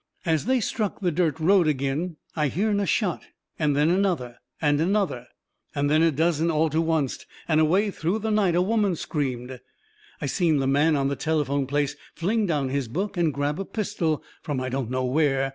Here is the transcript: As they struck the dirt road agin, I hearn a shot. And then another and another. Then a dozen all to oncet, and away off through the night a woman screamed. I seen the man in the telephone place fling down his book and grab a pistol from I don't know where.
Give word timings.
As 0.25 0.45
they 0.45 0.59
struck 0.59 0.99
the 1.01 1.11
dirt 1.11 1.39
road 1.39 1.67
agin, 1.67 2.17
I 2.35 2.47
hearn 2.47 2.79
a 2.79 2.87
shot. 2.87 3.21
And 3.59 3.75
then 3.75 3.91
another 3.91 4.37
and 4.59 4.81
another. 4.81 5.27
Then 5.75 5.91
a 6.01 6.09
dozen 6.11 6.49
all 6.49 6.71
to 6.71 6.83
oncet, 6.89 7.27
and 7.47 7.61
away 7.61 7.89
off 7.89 7.97
through 7.97 8.17
the 8.17 8.31
night 8.31 8.55
a 8.55 8.63
woman 8.63 8.95
screamed. 8.95 9.59
I 10.19 10.25
seen 10.25 10.57
the 10.57 10.65
man 10.65 10.95
in 10.95 11.07
the 11.07 11.15
telephone 11.15 11.67
place 11.67 11.95
fling 12.15 12.47
down 12.47 12.69
his 12.69 12.87
book 12.87 13.15
and 13.15 13.31
grab 13.31 13.59
a 13.59 13.63
pistol 13.65 14.23
from 14.41 14.59
I 14.59 14.69
don't 14.69 14.89
know 14.89 15.05
where. 15.05 15.49